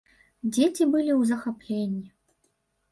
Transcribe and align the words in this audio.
Дзеці 0.55 0.83
былі 0.93 1.11
ў 1.15 1.21
захапленні! 1.33 2.05